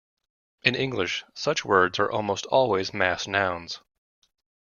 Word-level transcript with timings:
In 0.63 0.73
English, 0.73 1.25
such 1.35 1.63
words 1.63 1.99
are 1.99 2.11
almost 2.11 2.47
always 2.47 2.91
mass 2.91 3.27
nouns. 3.27 3.81